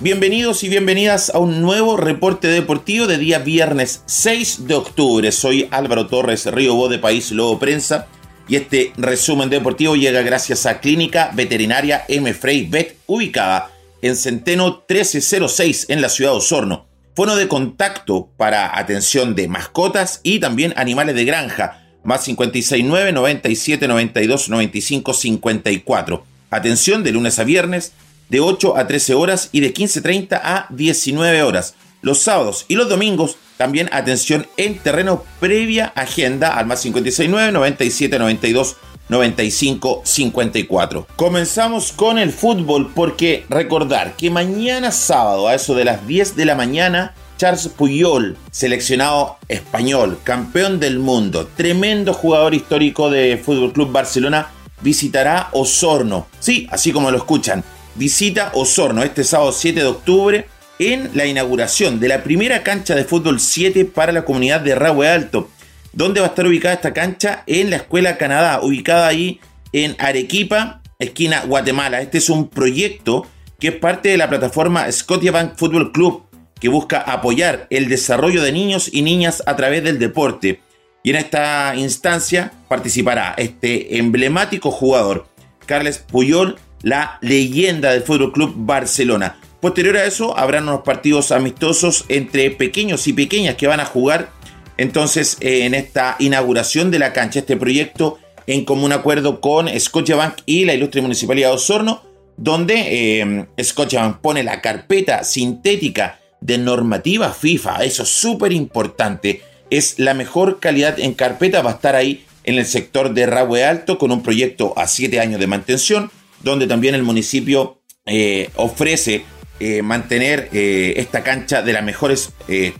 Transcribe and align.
Bienvenidos 0.00 0.62
y 0.62 0.68
bienvenidas 0.68 1.28
a 1.34 1.40
un 1.40 1.60
nuevo 1.60 1.96
reporte 1.96 2.46
deportivo 2.46 3.08
de 3.08 3.18
día 3.18 3.40
viernes 3.40 4.04
6 4.06 4.68
de 4.68 4.74
octubre. 4.74 5.32
Soy 5.32 5.66
Álvaro 5.72 6.06
Torres 6.06 6.46
Río 6.46 6.86
de 6.86 7.00
País 7.00 7.32
Lobo 7.32 7.58
Prensa 7.58 8.06
y 8.46 8.54
este 8.54 8.92
resumen 8.96 9.50
deportivo 9.50 9.96
llega 9.96 10.22
gracias 10.22 10.66
a 10.66 10.78
Clínica 10.78 11.32
Veterinaria 11.34 12.04
M. 12.06 12.32
Frey 12.32 12.68
Vet, 12.68 12.96
ubicada 13.06 13.72
en 14.00 14.14
Centeno 14.14 14.84
1306 14.88 15.86
en 15.88 16.00
la 16.00 16.08
ciudad 16.08 16.30
de 16.30 16.36
Osorno. 16.36 16.86
Fono 17.16 17.34
de 17.34 17.48
contacto 17.48 18.30
para 18.36 18.78
atención 18.78 19.34
de 19.34 19.48
mascotas 19.48 20.20
y 20.22 20.38
también 20.38 20.74
animales 20.76 21.16
de 21.16 21.24
granja, 21.24 21.82
más 22.04 22.22
569 22.22 23.10
97 23.10 23.88
92 23.88 24.48
95 24.48 25.12
54. 25.12 26.24
Atención 26.50 27.02
de 27.02 27.10
lunes 27.10 27.40
a 27.40 27.42
viernes 27.42 27.94
de 28.28 28.40
8 28.40 28.76
a 28.76 28.86
13 28.86 29.14
horas 29.14 29.48
y 29.52 29.60
de 29.60 29.72
15.30 29.72 30.40
a 30.42 30.66
19 30.70 31.42
horas. 31.42 31.74
Los 32.00 32.20
sábados 32.20 32.64
y 32.68 32.76
los 32.76 32.88
domingos 32.88 33.36
también 33.56 33.88
atención 33.92 34.46
en 34.56 34.78
terreno 34.78 35.24
previa 35.40 35.86
agenda 35.96 36.56
al 36.56 36.66
más 36.66 36.82
569 36.82 37.52
97 37.52 38.18
92 38.18 38.76
95 39.08 40.02
54. 40.04 41.06
Comenzamos 41.16 41.92
con 41.92 42.18
el 42.18 42.32
fútbol 42.32 42.92
porque 42.94 43.44
recordar 43.48 44.14
que 44.16 44.30
mañana 44.30 44.92
sábado 44.92 45.48
a 45.48 45.54
eso 45.54 45.74
de 45.74 45.84
las 45.84 46.06
10 46.06 46.36
de 46.36 46.44
la 46.44 46.54
mañana 46.54 47.14
Charles 47.38 47.68
Puyol, 47.68 48.36
seleccionado 48.50 49.38
español, 49.48 50.18
campeón 50.24 50.80
del 50.80 50.98
mundo, 50.98 51.48
tremendo 51.56 52.12
jugador 52.12 52.52
histórico 52.52 53.10
de 53.10 53.40
Fútbol 53.42 53.72
Club 53.72 53.92
Barcelona, 53.92 54.50
visitará 54.80 55.48
Osorno. 55.52 56.26
Sí, 56.40 56.66
así 56.70 56.92
como 56.92 57.12
lo 57.12 57.16
escuchan, 57.16 57.62
visita 57.98 58.52
Osorno 58.54 59.02
este 59.02 59.24
sábado 59.24 59.52
7 59.52 59.80
de 59.80 59.86
octubre 59.86 60.46
en 60.78 61.10
la 61.14 61.26
inauguración 61.26 61.98
de 61.98 62.08
la 62.08 62.22
primera 62.22 62.62
cancha 62.62 62.94
de 62.94 63.04
fútbol 63.04 63.40
7 63.40 63.84
para 63.86 64.12
la 64.12 64.24
comunidad 64.24 64.60
de 64.60 64.76
Rahue 64.76 65.08
Alto. 65.08 65.50
¿Dónde 65.92 66.20
va 66.20 66.26
a 66.26 66.28
estar 66.30 66.46
ubicada 66.46 66.74
esta 66.74 66.94
cancha? 66.94 67.42
En 67.46 67.70
la 67.70 67.76
Escuela 67.76 68.16
Canadá, 68.16 68.60
ubicada 68.62 69.08
ahí 69.08 69.40
en 69.72 69.96
Arequipa, 69.98 70.80
esquina 71.00 71.42
Guatemala. 71.44 72.00
Este 72.00 72.18
es 72.18 72.30
un 72.30 72.48
proyecto 72.48 73.26
que 73.58 73.68
es 73.68 73.74
parte 73.74 74.10
de 74.10 74.16
la 74.16 74.28
plataforma 74.28 74.90
Scotiabank 74.90 75.56
Football 75.56 75.90
Club, 75.90 76.22
que 76.60 76.68
busca 76.68 77.00
apoyar 77.00 77.66
el 77.70 77.88
desarrollo 77.88 78.42
de 78.42 78.52
niños 78.52 78.88
y 78.92 79.02
niñas 79.02 79.42
a 79.46 79.56
través 79.56 79.82
del 79.82 79.98
deporte. 79.98 80.60
Y 81.02 81.10
en 81.10 81.16
esta 81.16 81.74
instancia 81.74 82.52
participará 82.68 83.34
este 83.36 83.98
emblemático 83.98 84.70
jugador, 84.70 85.26
Carles 85.66 85.98
Puyol, 85.98 86.58
la 86.82 87.18
leyenda 87.20 87.92
del 87.92 88.02
Fútbol 88.02 88.32
Club 88.32 88.54
Barcelona. 88.56 89.36
Posterior 89.60 89.96
a 89.96 90.04
eso, 90.04 90.38
habrán 90.38 90.68
unos 90.68 90.82
partidos 90.82 91.32
amistosos 91.32 92.04
entre 92.08 92.50
pequeños 92.50 93.06
y 93.08 93.12
pequeñas 93.12 93.56
que 93.56 93.66
van 93.66 93.80
a 93.80 93.84
jugar 93.84 94.30
entonces 94.78 95.36
eh, 95.40 95.66
en 95.66 95.74
esta 95.74 96.16
inauguración 96.20 96.90
de 96.90 97.00
la 97.00 97.12
cancha, 97.12 97.40
este 97.40 97.56
proyecto 97.56 98.18
en 98.46 98.64
común 98.64 98.92
acuerdo 98.92 99.40
con 99.40 99.68
Scotiabank 99.68 100.38
y 100.46 100.64
la 100.64 100.72
ilustre 100.72 101.02
Municipalidad 101.02 101.48
de 101.48 101.54
Osorno, 101.56 102.02
donde 102.36 103.20
eh, 103.20 103.46
Scotiabank 103.62 104.18
pone 104.18 104.42
la 104.42 104.62
carpeta 104.62 105.24
sintética 105.24 106.20
de 106.40 106.56
normativa 106.56 107.32
FIFA, 107.32 107.84
eso 107.84 108.04
es 108.04 108.08
súper 108.08 108.52
importante, 108.52 109.42
es 109.68 109.98
la 109.98 110.14
mejor 110.14 110.60
calidad 110.60 110.98
en 110.98 111.12
carpeta, 111.12 111.60
va 111.60 111.72
a 111.72 111.74
estar 111.74 111.96
ahí 111.96 112.24
en 112.44 112.56
el 112.56 112.64
sector 112.64 113.12
de 113.12 113.26
Rahue 113.26 113.64
Alto 113.64 113.98
con 113.98 114.12
un 114.12 114.22
proyecto 114.22 114.72
a 114.78 114.86
7 114.86 115.20
años 115.20 115.40
de 115.40 115.46
mantención, 115.48 116.10
donde 116.42 116.66
también 116.66 116.94
el 116.94 117.02
municipio 117.02 117.80
eh, 118.06 118.50
ofrece 118.56 119.24
eh, 119.60 119.82
mantener 119.82 120.48
eh, 120.52 120.94
esta 120.96 121.22
cancha 121.22 121.62
de 121.62 121.72
las 121.72 121.82
mejores 121.82 122.30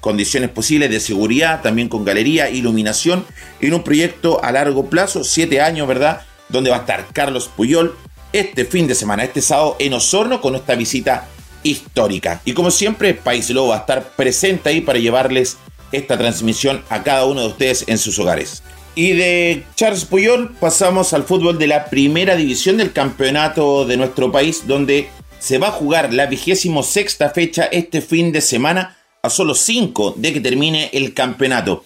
condiciones 0.00 0.48
posibles 0.50 0.90
de 0.90 1.00
seguridad, 1.00 1.60
también 1.60 1.88
con 1.88 2.04
galería, 2.04 2.48
iluminación, 2.48 3.26
en 3.60 3.74
un 3.74 3.82
proyecto 3.82 4.42
a 4.42 4.52
largo 4.52 4.88
plazo, 4.88 5.24
siete 5.24 5.60
años, 5.60 5.86
¿verdad? 5.86 6.22
Donde 6.48 6.70
va 6.70 6.76
a 6.76 6.80
estar 6.80 7.06
Carlos 7.12 7.50
Puyol 7.54 7.94
este 8.32 8.64
fin 8.64 8.86
de 8.86 8.94
semana, 8.94 9.24
este 9.24 9.42
sábado 9.42 9.76
en 9.78 9.92
Osorno, 9.92 10.40
con 10.40 10.54
esta 10.54 10.74
visita 10.74 11.28
histórica. 11.62 12.40
Y 12.44 12.52
como 12.52 12.70
siempre, 12.70 13.14
País 13.14 13.50
Lobo 13.50 13.68
va 13.68 13.76
a 13.76 13.80
estar 13.80 14.12
presente 14.16 14.70
ahí 14.70 14.80
para 14.80 14.98
llevarles 14.98 15.58
esta 15.92 16.16
transmisión 16.16 16.82
a 16.88 17.02
cada 17.02 17.24
uno 17.24 17.42
de 17.42 17.48
ustedes 17.48 17.84
en 17.86 17.98
sus 17.98 18.18
hogares. 18.18 18.62
Y 18.98 19.12
de 19.12 19.62
Charles 19.76 20.04
Puyol 20.06 20.56
pasamos 20.58 21.12
al 21.12 21.22
fútbol 21.22 21.56
de 21.56 21.68
la 21.68 21.84
primera 21.84 22.34
división 22.34 22.78
del 22.78 22.92
campeonato 22.92 23.84
de 23.86 23.96
nuestro 23.96 24.32
país, 24.32 24.66
donde 24.66 25.08
se 25.38 25.58
va 25.58 25.68
a 25.68 25.70
jugar 25.70 26.12
la 26.12 26.26
vigésimo 26.26 26.82
sexta 26.82 27.30
fecha 27.30 27.66
este 27.70 28.00
fin 28.00 28.32
de 28.32 28.40
semana 28.40 28.98
a 29.22 29.30
solo 29.30 29.54
cinco 29.54 30.14
de 30.16 30.32
que 30.32 30.40
termine 30.40 30.90
el 30.92 31.14
campeonato. 31.14 31.84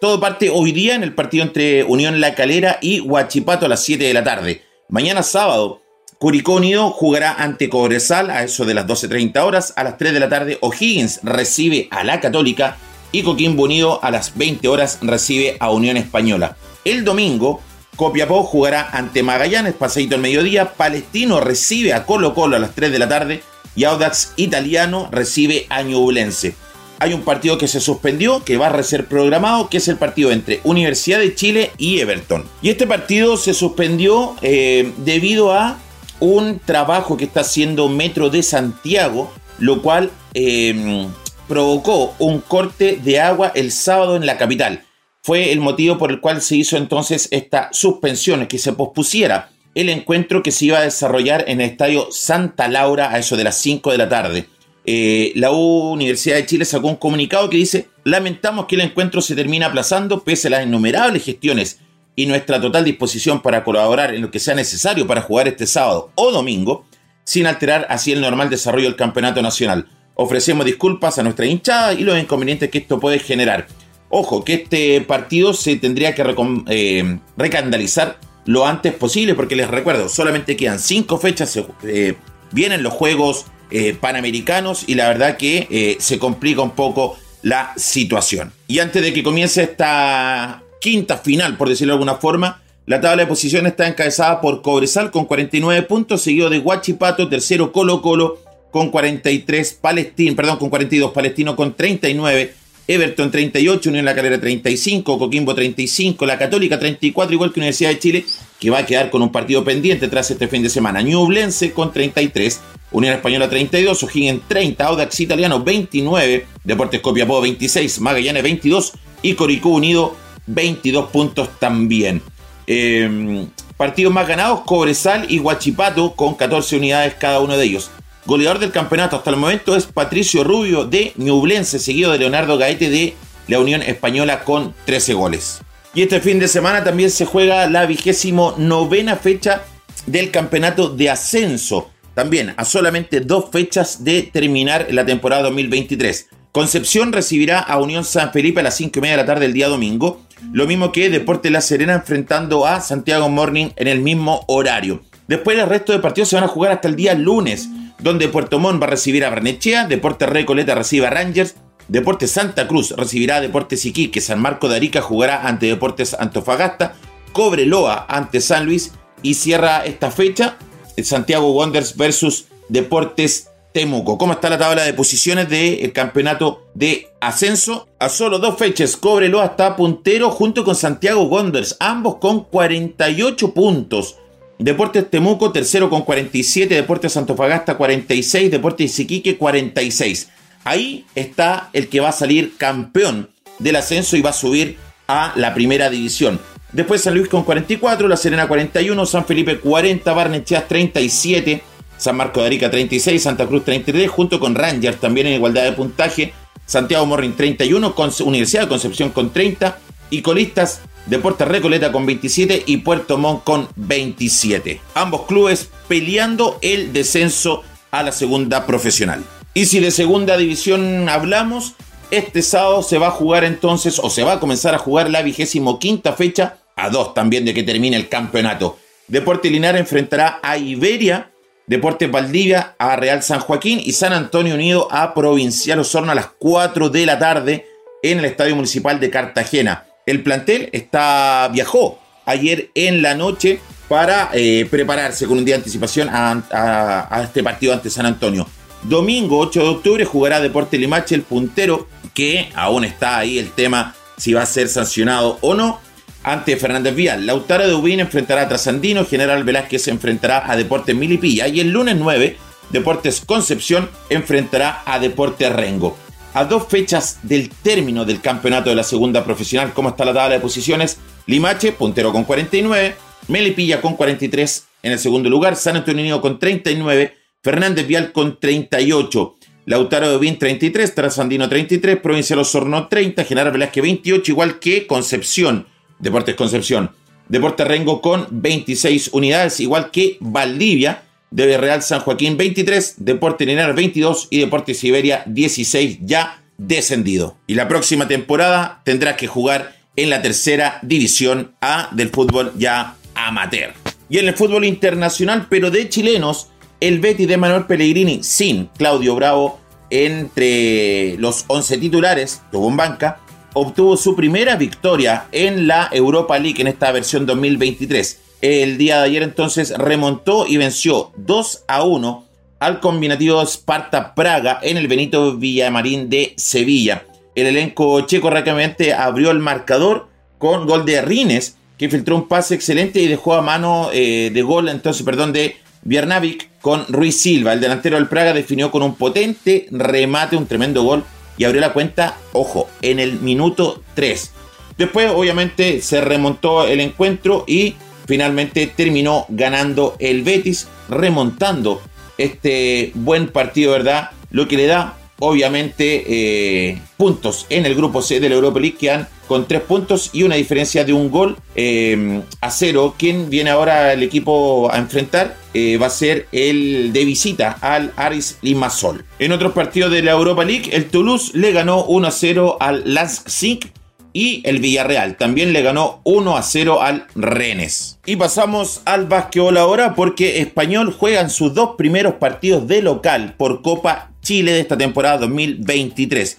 Todo 0.00 0.20
parte 0.20 0.48
hoy 0.48 0.72
día 0.72 0.94
en 0.94 1.02
el 1.02 1.14
partido 1.14 1.44
entre 1.44 1.84
Unión 1.84 2.18
La 2.18 2.34
Calera 2.34 2.78
y 2.80 3.00
Huachipato 3.00 3.66
a 3.66 3.68
las 3.68 3.84
7 3.84 4.02
de 4.02 4.14
la 4.14 4.24
tarde. 4.24 4.62
Mañana 4.88 5.22
sábado, 5.22 5.82
Curicó 6.18 6.54
Unido 6.54 6.92
jugará 6.92 7.34
ante 7.34 7.68
Cobresal 7.68 8.30
a 8.30 8.42
eso 8.42 8.64
de 8.64 8.72
las 8.72 8.86
12.30 8.86 9.38
horas. 9.44 9.74
A 9.76 9.84
las 9.84 9.98
3 9.98 10.14
de 10.14 10.20
la 10.20 10.30
tarde, 10.30 10.56
O'Higgins 10.62 11.20
recibe 11.24 11.88
a 11.90 12.04
la 12.04 12.20
Católica 12.20 12.78
y 13.12 13.22
Coquimbo 13.22 13.64
Unido 13.64 14.00
a 14.02 14.10
las 14.10 14.36
20 14.36 14.68
horas 14.68 14.98
recibe 15.02 15.56
a 15.60 15.70
Unión 15.70 15.96
Española. 15.96 16.56
El 16.84 17.04
domingo, 17.04 17.60
Copiapó 17.96 18.44
jugará 18.44 18.88
ante 18.92 19.22
Magallanes, 19.22 19.74
paseito 19.74 20.14
al 20.14 20.20
mediodía, 20.20 20.74
Palestino 20.74 21.40
recibe 21.40 21.94
a 21.94 22.06
Colo 22.06 22.34
Colo 22.34 22.56
a 22.56 22.60
las 22.60 22.74
3 22.74 22.92
de 22.92 22.98
la 22.98 23.08
tarde 23.08 23.42
y 23.74 23.84
Audax 23.84 24.34
Italiano 24.36 25.08
recibe 25.10 25.66
a 25.68 25.82
Ñublense. 25.82 26.54
Hay 27.00 27.12
un 27.12 27.22
partido 27.22 27.58
que 27.58 27.68
se 27.68 27.80
suspendió, 27.80 28.42
que 28.44 28.56
va 28.56 28.68
a 28.68 28.82
ser 28.82 29.06
programado, 29.06 29.68
que 29.68 29.76
es 29.76 29.86
el 29.86 29.96
partido 29.96 30.32
entre 30.32 30.60
Universidad 30.64 31.20
de 31.20 31.34
Chile 31.34 31.70
y 31.78 32.00
Everton. 32.00 32.44
Y 32.60 32.70
este 32.70 32.88
partido 32.88 33.36
se 33.36 33.54
suspendió 33.54 34.34
eh, 34.42 34.92
debido 34.98 35.52
a 35.52 35.78
un 36.18 36.58
trabajo 36.58 37.16
que 37.16 37.24
está 37.24 37.40
haciendo 37.40 37.88
Metro 37.88 38.30
de 38.30 38.42
Santiago, 38.42 39.32
lo 39.60 39.80
cual 39.80 40.10
eh, 40.34 41.06
provocó 41.48 42.14
un 42.18 42.40
corte 42.40 43.00
de 43.02 43.20
agua 43.20 43.50
el 43.54 43.72
sábado 43.72 44.16
en 44.16 44.26
la 44.26 44.36
capital. 44.36 44.84
Fue 45.22 45.50
el 45.52 45.60
motivo 45.60 45.98
por 45.98 46.10
el 46.10 46.20
cual 46.20 46.40
se 46.42 46.56
hizo 46.56 46.76
entonces 46.76 47.28
esta 47.32 47.70
suspensión, 47.72 48.46
que 48.46 48.58
se 48.58 48.72
pospusiera 48.72 49.50
el 49.74 49.88
encuentro 49.88 50.42
que 50.42 50.50
se 50.50 50.66
iba 50.66 50.78
a 50.78 50.82
desarrollar 50.82 51.44
en 51.48 51.60
el 51.60 51.70
estadio 51.70 52.08
Santa 52.10 52.68
Laura 52.68 53.12
a 53.12 53.18
eso 53.18 53.36
de 53.36 53.44
las 53.44 53.58
5 53.58 53.92
de 53.92 53.98
la 53.98 54.08
tarde. 54.08 54.48
Eh, 54.84 55.32
la 55.36 55.50
Universidad 55.50 56.36
de 56.36 56.46
Chile 56.46 56.64
sacó 56.64 56.88
un 56.88 56.96
comunicado 56.96 57.50
que 57.50 57.58
dice, 57.58 57.88
lamentamos 58.04 58.66
que 58.66 58.74
el 58.74 58.80
encuentro 58.80 59.20
se 59.20 59.34
termine 59.34 59.64
aplazando 59.64 60.24
pese 60.24 60.48
a 60.48 60.50
las 60.52 60.66
innumerables 60.66 61.24
gestiones 61.24 61.78
y 62.16 62.26
nuestra 62.26 62.60
total 62.60 62.84
disposición 62.84 63.42
para 63.42 63.62
colaborar 63.62 64.14
en 64.14 64.22
lo 64.22 64.30
que 64.30 64.40
sea 64.40 64.54
necesario 64.54 65.06
para 65.06 65.20
jugar 65.20 65.46
este 65.46 65.66
sábado 65.66 66.10
o 66.14 66.32
domingo, 66.32 66.86
sin 67.22 67.46
alterar 67.46 67.86
así 67.90 68.12
el 68.12 68.20
normal 68.20 68.50
desarrollo 68.50 68.86
del 68.86 68.96
campeonato 68.96 69.42
nacional. 69.42 69.86
Ofrecemos 70.20 70.66
disculpas 70.66 71.16
a 71.20 71.22
nuestra 71.22 71.46
hinchada 71.46 71.94
y 71.94 72.00
los 72.02 72.18
inconvenientes 72.18 72.70
que 72.70 72.78
esto 72.78 72.98
puede 72.98 73.20
generar. 73.20 73.68
Ojo, 74.08 74.42
que 74.42 74.54
este 74.54 75.00
partido 75.00 75.54
se 75.54 75.76
tendría 75.76 76.12
que 76.12 76.24
eh, 76.70 77.18
recandalizar 77.36 78.18
lo 78.44 78.66
antes 78.66 78.94
posible, 78.94 79.36
porque 79.36 79.54
les 79.54 79.68
recuerdo, 79.68 80.08
solamente 80.08 80.56
quedan 80.56 80.80
cinco 80.80 81.18
fechas, 81.18 81.56
eh, 81.84 82.16
vienen 82.50 82.82
los 82.82 82.94
Juegos 82.94 83.46
eh, 83.70 83.96
Panamericanos 84.00 84.82
y 84.88 84.96
la 84.96 85.06
verdad 85.06 85.36
que 85.36 85.96
se 86.00 86.18
complica 86.18 86.62
un 86.62 86.72
poco 86.72 87.16
la 87.42 87.72
situación. 87.76 88.52
Y 88.66 88.80
antes 88.80 89.00
de 89.00 89.12
que 89.12 89.22
comience 89.22 89.62
esta 89.62 90.64
quinta 90.80 91.18
final, 91.18 91.56
por 91.56 91.68
decirlo 91.68 91.92
de 91.92 91.98
alguna 91.98 92.16
forma, 92.16 92.60
la 92.86 93.00
tabla 93.00 93.22
de 93.22 93.28
posiciones 93.28 93.70
está 93.70 93.86
encabezada 93.86 94.40
por 94.40 94.62
Cobresal 94.62 95.12
con 95.12 95.26
49 95.26 95.82
puntos, 95.82 96.22
seguido 96.22 96.50
de 96.50 96.58
Huachipato, 96.58 97.28
tercero 97.28 97.70
Colo 97.70 98.02
Colo, 98.02 98.38
con 98.70 98.90
43, 98.90 99.78
Palestino, 99.80 100.36
perdón, 100.36 100.58
con 100.58 100.70
42, 100.70 101.12
Palestino 101.12 101.56
con 101.56 101.74
39, 101.74 102.54
Everton 102.86 103.30
38, 103.30 103.90
Unión 103.90 104.04
La 104.04 104.14
Calera 104.14 104.40
35, 104.40 105.18
Coquimbo 105.18 105.54
35, 105.54 106.24
La 106.24 106.38
Católica 106.38 106.78
34, 106.78 107.34
igual 107.34 107.52
que 107.52 107.60
Universidad 107.60 107.90
de 107.90 107.98
Chile, 107.98 108.24
que 108.58 108.70
va 108.70 108.78
a 108.78 108.86
quedar 108.86 109.10
con 109.10 109.22
un 109.22 109.30
partido 109.30 109.62
pendiente 109.62 110.08
tras 110.08 110.30
este 110.30 110.48
fin 110.48 110.62
de 110.62 110.70
semana. 110.70 111.02
Ñublense 111.02 111.72
con 111.72 111.92
33, 111.92 112.60
Unión 112.92 113.14
Española 113.14 113.48
32, 113.48 114.02
O'Higgins 114.02 114.42
30, 114.48 114.86
Audax 114.86 115.20
Italiano 115.20 115.62
29, 115.62 116.46
Deportes 116.64 117.00
Copiapó 117.00 117.40
26, 117.42 118.00
Magallanes 118.00 118.42
22 118.42 118.92
y 119.22 119.34
Coricú 119.34 119.76
Unido 119.76 120.16
22 120.46 121.10
puntos 121.10 121.50
también. 121.58 122.22
Eh, 122.66 123.46
partidos 123.76 124.12
más 124.12 124.26
ganados, 124.26 124.62
Cobresal 124.62 125.26
y 125.30 125.38
Huachipato 125.38 126.14
con 126.14 126.34
14 126.34 126.76
unidades 126.76 127.14
cada 127.14 127.40
uno 127.40 127.56
de 127.56 127.64
ellos. 127.64 127.90
Goleador 128.28 128.58
del 128.58 128.72
campeonato 128.72 129.16
hasta 129.16 129.30
el 129.30 129.36
momento 129.36 129.74
es 129.74 129.86
Patricio 129.86 130.44
Rubio 130.44 130.84
de 130.84 131.14
Ñublense, 131.16 131.78
seguido 131.78 132.12
de 132.12 132.18
Leonardo 132.18 132.58
Gaete 132.58 132.90
de 132.90 133.14
la 133.46 133.58
Unión 133.58 133.80
Española 133.80 134.44
con 134.44 134.74
13 134.84 135.14
goles. 135.14 135.62
Y 135.94 136.02
este 136.02 136.20
fin 136.20 136.38
de 136.38 136.46
semana 136.46 136.84
también 136.84 137.10
se 137.10 137.24
juega 137.24 137.66
la 137.70 137.86
vigésimo 137.86 138.54
novena 138.58 139.16
fecha 139.16 139.62
del 140.04 140.30
campeonato 140.30 140.90
de 140.90 141.08
ascenso, 141.08 141.88
también 142.12 142.52
a 142.58 142.66
solamente 142.66 143.20
dos 143.20 143.46
fechas 143.50 144.04
de 144.04 144.24
terminar 144.24 144.88
la 144.90 145.06
temporada 145.06 145.44
2023. 145.44 146.28
Concepción 146.52 147.14
recibirá 147.14 147.60
a 147.60 147.78
Unión 147.78 148.04
San 148.04 148.30
Felipe 148.30 148.60
a 148.60 148.64
las 148.64 148.76
5 148.76 148.98
y 148.98 149.00
media 149.00 149.16
de 149.16 149.22
la 149.22 149.26
tarde 149.26 149.46
del 149.46 149.54
día 149.54 149.68
domingo, 149.68 150.20
lo 150.52 150.66
mismo 150.66 150.92
que 150.92 151.08
Deporte 151.08 151.48
La 151.48 151.62
Serena 151.62 151.94
enfrentando 151.94 152.66
a 152.66 152.82
Santiago 152.82 153.30
Morning 153.30 153.70
en 153.76 153.88
el 153.88 154.00
mismo 154.00 154.44
horario. 154.48 155.00
Después 155.28 155.58
el 155.58 155.66
resto 155.66 155.92
de 155.92 155.98
partidos 156.00 156.28
se 156.28 156.36
van 156.36 156.44
a 156.44 156.48
jugar 156.48 156.72
hasta 156.72 156.88
el 156.88 156.96
día 156.96 157.14
lunes, 157.14 157.68
donde 157.98 158.28
Puerto 158.28 158.58
Montt 158.58 158.82
va 158.82 158.86
a 158.86 158.90
recibir 158.90 159.24
a 159.24 159.30
Barnechea, 159.30 159.86
Deporte 159.86 160.26
Recoleta 160.26 160.74
recibe 160.74 161.06
a 161.06 161.10
Rangers, 161.10 161.56
Deportes 161.88 162.30
Santa 162.30 162.68
Cruz 162.68 162.94
recibirá 162.96 163.36
a 163.36 163.40
Deportes 163.40 163.84
Iquique, 163.86 164.20
San 164.20 164.40
Marco 164.40 164.68
de 164.68 164.76
Arica 164.76 165.00
jugará 165.00 165.48
ante 165.48 165.66
Deportes 165.66 166.14
Antofagasta, 166.14 166.94
Cobreloa 167.32 168.06
ante 168.08 168.40
San 168.40 168.66
Luis 168.66 168.92
y 169.22 169.34
cierra 169.34 169.84
esta 169.84 170.10
fecha 170.10 170.56
Santiago 171.02 171.52
Wonders 171.52 171.96
versus 171.96 172.46
Deportes 172.68 173.50
Temuco. 173.72 174.18
¿Cómo 174.18 174.32
está 174.32 174.50
la 174.50 174.58
tabla 174.58 174.82
de 174.82 174.94
posiciones 174.94 175.48
del 175.48 175.92
campeonato 175.92 176.66
de 176.74 177.08
ascenso? 177.20 177.88
A 177.98 178.08
solo 178.08 178.38
dos 178.38 178.58
fechas, 178.58 178.96
Cobreloa 178.96 179.46
está 179.46 179.76
puntero 179.76 180.30
junto 180.30 180.64
con 180.64 180.74
Santiago 180.74 181.22
Wonders, 181.24 181.76
ambos 181.80 182.16
con 182.16 182.44
48 182.44 183.54
puntos. 183.54 184.16
Deportes 184.58 185.08
Temuco, 185.08 185.52
tercero 185.52 185.88
con 185.88 186.02
47, 186.02 186.74
Deportes 186.74 187.16
Antofagasta 187.16 187.76
46, 187.76 188.50
Deportes 188.50 188.98
Iquique 188.98 189.36
46. 189.36 190.30
Ahí 190.64 191.06
está 191.14 191.70
el 191.72 191.88
que 191.88 192.00
va 192.00 192.08
a 192.08 192.12
salir 192.12 192.56
campeón 192.56 193.30
del 193.60 193.76
ascenso 193.76 194.16
y 194.16 194.22
va 194.22 194.30
a 194.30 194.34
subir 194.34 194.76
a 195.06 195.32
la 195.36 195.54
primera 195.54 195.88
división. 195.90 196.40
Después 196.72 197.02
San 197.02 197.14
Luis 197.14 197.28
con 197.28 197.44
44, 197.44 198.08
La 198.08 198.16
Serena 198.16 198.48
41, 198.48 199.06
San 199.06 199.24
Felipe 199.24 199.60
40, 199.60 200.12
Barnechea 200.12 200.66
37, 200.66 201.62
San 201.96 202.16
Marco 202.16 202.40
de 202.40 202.46
Arica 202.46 202.68
36, 202.68 203.22
Santa 203.22 203.46
Cruz 203.46 203.64
33, 203.64 204.10
junto 204.10 204.40
con 204.40 204.56
Rangers 204.56 204.98
también 204.98 205.28
en 205.28 205.34
igualdad 205.34 205.64
de 205.64 205.72
puntaje, 205.72 206.32
Santiago 206.66 207.06
Morrin 207.06 207.36
31, 207.36 207.94
Universidad 208.24 208.62
de 208.62 208.68
Concepción 208.68 209.10
con 209.10 209.32
30 209.32 209.78
y 210.10 210.20
colistas 210.20 210.82
Deportes 211.08 211.48
Recoleta 211.48 211.90
con 211.90 212.04
27 212.04 212.64
y 212.66 212.78
Puerto 212.78 213.16
Montt 213.16 213.42
con 213.42 213.68
27. 213.76 214.78
Ambos 214.94 215.22
clubes 215.22 215.70
peleando 215.88 216.58
el 216.60 216.92
descenso 216.92 217.62
a 217.90 218.02
la 218.02 218.12
segunda 218.12 218.66
profesional. 218.66 219.24
Y 219.54 219.64
si 219.64 219.80
de 219.80 219.90
segunda 219.90 220.36
división 220.36 221.08
hablamos, 221.08 221.72
este 222.10 222.42
sábado 222.42 222.82
se 222.82 222.98
va 222.98 223.08
a 223.08 223.12
jugar 223.12 223.44
entonces, 223.44 223.98
o 223.98 224.10
se 224.10 224.22
va 224.22 224.34
a 224.34 224.40
comenzar 224.40 224.74
a 224.74 224.78
jugar 224.78 225.08
la 225.08 225.22
vigésimo 225.22 225.78
quinta 225.78 226.12
fecha, 226.12 226.58
a 226.76 226.90
dos 226.90 227.14
también 227.14 227.46
de 227.46 227.54
que 227.54 227.62
termine 227.62 227.96
el 227.96 228.10
campeonato. 228.10 228.78
Deporte 229.06 229.48
Linares 229.48 229.80
enfrentará 229.80 230.40
a 230.42 230.58
Iberia, 230.58 231.32
Deporte 231.66 232.06
Valdivia 232.06 232.76
a 232.78 232.96
Real 232.96 233.22
San 233.22 233.40
Joaquín 233.40 233.80
y 233.82 233.92
San 233.92 234.12
Antonio 234.12 234.54
Unido 234.54 234.88
a 234.90 235.14
Provincial 235.14 235.78
Osorno 235.80 236.12
a 236.12 236.14
las 236.14 236.28
4 236.38 236.90
de 236.90 237.06
la 237.06 237.18
tarde 237.18 237.66
en 238.02 238.18
el 238.18 238.26
Estadio 238.26 238.54
Municipal 238.54 239.00
de 239.00 239.08
Cartagena. 239.10 239.87
El 240.08 240.22
plantel 240.22 240.70
está, 240.72 241.50
viajó 241.52 241.98
ayer 242.24 242.70
en 242.74 243.02
la 243.02 243.14
noche 243.14 243.60
para 243.88 244.30
eh, 244.32 244.66
prepararse 244.70 245.26
con 245.26 245.36
un 245.36 245.44
día 245.44 245.56
de 245.56 245.58
anticipación 245.58 246.08
a, 246.10 247.20
este 247.22 247.42
partido 247.42 247.74
ante 247.74 247.90
San 247.90 248.06
Antonio. 248.06 248.48
Domingo 248.84 249.38
8 249.38 249.62
de 249.62 249.68
octubre 249.68 250.04
jugará 250.06 250.40
Deporte 250.40 250.78
Limache, 250.78 251.14
el 251.14 251.20
puntero, 251.20 251.88
que 252.14 252.48
aún 252.54 252.86
está 252.86 253.18
ahí 253.18 253.38
el 253.38 253.50
tema 253.50 253.94
si 254.16 254.32
va 254.32 254.40
a 254.40 254.46
ser 254.46 254.68
sancionado 254.68 255.36
o 255.42 255.52
no, 255.52 255.78
ante 256.22 256.56
Fernández 256.56 256.94
Vial. 256.94 257.26
Lautaro 257.26 257.68
de 257.68 257.74
Ubín 257.74 258.00
enfrentará 258.00 258.40
a 258.40 258.48
Trasandino, 258.48 259.04
General 259.04 259.44
Velázquez 259.44 259.88
enfrentará 259.88 260.50
a 260.50 260.56
Deportes 260.56 260.96
Milipilla 260.96 261.48
y 261.48 261.60
el 261.60 261.68
lunes 261.68 261.96
9, 261.96 262.38
Deportes 262.70 263.20
Concepción 263.20 263.90
enfrentará 264.08 264.80
a 264.86 265.00
Deportes 265.00 265.52
Rengo. 265.52 265.98
A 266.34 266.44
dos 266.44 266.68
fechas 266.68 267.20
del 267.22 267.50
término 267.50 268.04
del 268.04 268.20
campeonato 268.20 268.70
de 268.70 268.76
la 268.76 268.82
segunda 268.82 269.24
profesional, 269.24 269.72
¿cómo 269.72 269.88
está 269.88 270.04
la 270.04 270.12
tabla 270.12 270.34
de 270.34 270.40
posiciones? 270.40 270.98
Limache, 271.26 271.72
puntero 271.72 272.12
con 272.12 272.24
49, 272.24 272.94
Melipilla 273.28 273.80
con 273.80 273.96
43 273.96 274.66
en 274.82 274.92
el 274.92 274.98
segundo 274.98 275.28
lugar, 275.28 275.56
San 275.56 275.76
Antonio 275.76 276.20
con 276.20 276.38
39, 276.38 277.16
Fernández 277.42 277.86
Vial 277.86 278.12
con 278.12 278.38
38. 278.38 279.36
Lautaro 279.66 280.08
de 280.08 280.16
Ubín 280.16 280.38
33, 280.38 280.94
Trasandino 280.94 281.48
33, 281.48 281.98
Provincial 281.98 282.38
Osorno 282.38 282.88
30, 282.88 283.24
General 283.24 283.52
Velázquez 283.52 283.82
28, 283.82 284.32
igual 284.32 284.58
que 284.58 284.86
Concepción 284.86 285.66
Deportes 285.98 286.36
Concepción. 286.36 286.92
Deportes 287.28 287.66
Rengo 287.66 288.00
con 288.00 288.26
26 288.30 289.10
unidades, 289.12 289.60
igual 289.60 289.90
que 289.90 290.16
Valdivia, 290.20 291.02
de 291.30 291.58
Real 291.58 291.82
San 291.82 292.00
Joaquín 292.00 292.36
23, 292.36 292.94
Deportes 292.98 293.46
Linares 293.46 293.76
22 293.76 294.28
y 294.30 294.40
Deportes 294.40 294.78
Siberia 294.78 295.22
16 295.26 295.98
ya 296.02 296.42
descendido. 296.56 297.36
Y 297.46 297.54
la 297.54 297.68
próxima 297.68 298.08
temporada 298.08 298.82
tendrá 298.84 299.16
que 299.16 299.26
jugar 299.26 299.76
en 299.96 300.10
la 300.10 300.22
tercera 300.22 300.78
división 300.82 301.54
A 301.60 301.88
del 301.92 302.10
fútbol 302.10 302.52
ya 302.56 302.96
amateur. 303.14 303.72
Y 304.08 304.18
en 304.18 304.28
el 304.28 304.34
fútbol 304.34 304.64
internacional, 304.64 305.46
pero 305.50 305.70
de 305.70 305.88
chilenos, 305.88 306.48
el 306.80 307.00
Betty 307.00 307.26
de 307.26 307.36
Manuel 307.36 307.66
Pellegrini 307.66 308.22
sin 308.22 308.66
Claudio 308.76 309.14
Bravo 309.14 309.60
entre 309.90 311.16
los 311.18 311.44
11 311.48 311.78
titulares, 311.78 312.42
tuvo 312.50 312.68
en 312.68 312.76
banca, 312.76 313.20
obtuvo 313.54 313.96
su 313.96 314.14
primera 314.14 314.56
victoria 314.56 315.26
en 315.32 315.66
la 315.66 315.88
Europa 315.92 316.38
League 316.38 316.60
en 316.60 316.68
esta 316.68 316.92
versión 316.92 317.26
2023. 317.26 318.20
El 318.40 318.78
día 318.78 318.98
de 318.98 319.04
ayer 319.04 319.22
entonces 319.24 319.76
remontó 319.76 320.46
y 320.46 320.56
venció 320.58 321.10
2 321.16 321.64
a 321.66 321.82
1 321.82 322.24
al 322.60 322.80
combinativo 322.80 323.42
Sparta 323.42 324.14
Praga 324.14 324.60
en 324.62 324.76
el 324.76 324.86
Benito 324.86 325.36
Villamarín 325.36 326.08
de 326.08 326.34
Sevilla. 326.36 327.04
El 327.34 327.48
elenco 327.48 328.00
checo 328.02 328.30
rápidamente 328.30 328.94
abrió 328.94 329.32
el 329.32 329.40
marcador 329.40 330.08
con 330.38 330.66
gol 330.66 330.84
de 330.84 331.02
Rines, 331.02 331.56
que 331.76 331.88
filtró 331.88 332.14
un 332.16 332.28
pase 332.28 332.54
excelente 332.54 333.00
y 333.00 333.08
dejó 333.08 333.34
a 333.34 333.42
mano 333.42 333.90
eh, 333.92 334.30
de 334.32 334.42
gol, 334.42 334.68
entonces, 334.68 335.04
perdón, 335.04 335.32
de 335.32 335.56
Biernavic 335.82 336.48
con 336.60 336.86
Ruiz 336.88 337.20
Silva. 337.20 337.52
El 337.52 337.60
delantero 337.60 337.96
del 337.96 338.08
Praga 338.08 338.32
definió 338.32 338.70
con 338.70 338.82
un 338.82 338.94
potente 338.94 339.66
remate, 339.70 340.36
un 340.36 340.46
tremendo 340.46 340.82
gol 340.82 341.04
y 341.36 341.44
abrió 341.44 341.60
la 341.60 341.72
cuenta, 341.72 342.16
ojo, 342.32 342.68
en 342.82 343.00
el 343.00 343.20
minuto 343.20 343.82
3. 343.94 344.32
Después, 344.76 345.10
obviamente, 345.12 345.80
se 345.80 346.00
remontó 346.00 346.66
el 346.66 346.80
encuentro 346.80 347.44
y 347.46 347.74
finalmente 348.08 348.66
terminó 348.66 349.26
ganando 349.28 349.94
el 350.00 350.22
Betis, 350.22 350.66
remontando 350.88 351.82
este 352.16 352.90
buen 352.94 353.28
partido, 353.28 353.72
¿verdad? 353.72 354.10
Lo 354.30 354.48
que 354.48 354.56
le 354.56 354.66
da 354.66 354.96
obviamente 355.20 356.04
eh, 356.06 356.80
puntos 356.96 357.46
en 357.50 357.66
el 357.66 357.74
grupo 357.74 358.02
C 358.02 358.18
de 358.18 358.28
la 358.28 358.36
Europa 358.36 358.60
League 358.60 358.76
que 358.78 358.90
han 358.90 359.08
con 359.26 359.46
tres 359.46 359.60
puntos 359.60 360.10
y 360.14 360.22
una 360.22 360.36
diferencia 360.36 360.84
de 360.84 360.94
un 360.94 361.10
gol 361.10 361.36
eh, 361.54 362.22
a 362.40 362.50
cero. 362.50 362.94
Quien 362.96 363.28
viene 363.28 363.50
ahora 363.50 363.92
el 363.92 364.02
equipo 364.02 364.72
a 364.72 364.78
enfrentar 364.78 365.36
eh, 365.52 365.76
va 365.76 365.88
a 365.88 365.90
ser 365.90 366.28
el 366.32 366.92
de 366.92 367.04
visita 367.04 367.58
al 367.60 367.92
Aris 367.96 368.38
Limassol. 368.40 369.04
En 369.18 369.32
otros 369.32 369.52
partidos 369.52 369.92
de 369.92 370.02
la 370.02 370.12
Europa 370.12 370.44
League, 370.44 370.70
el 370.72 370.86
Toulouse 370.86 371.32
le 371.34 371.52
ganó 371.52 371.84
1 371.84 372.08
a 372.08 372.10
0 372.10 372.56
al 372.58 372.82
Leipzig 372.86 373.70
y 374.18 374.42
el 374.44 374.58
Villarreal 374.58 375.16
también 375.16 375.52
le 375.52 375.62
ganó 375.62 376.00
1 376.02 376.36
a 376.36 376.42
0 376.42 376.82
al 376.82 377.06
Rennes. 377.14 378.00
Y 378.04 378.16
pasamos 378.16 378.82
al 378.84 379.06
básquetbol 379.06 379.56
ahora 379.56 379.94
porque 379.94 380.40
Español 380.40 380.92
juega 380.92 381.20
en 381.20 381.30
sus 381.30 381.54
dos 381.54 381.76
primeros 381.78 382.14
partidos 382.14 382.66
de 382.66 382.82
local 382.82 383.36
por 383.38 383.62
Copa 383.62 384.10
Chile 384.20 384.50
de 384.50 384.58
esta 384.58 384.76
temporada 384.76 385.18
2023. 385.18 386.38